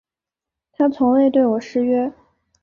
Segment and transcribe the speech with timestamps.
[0.71, 2.11] 他从未对我失约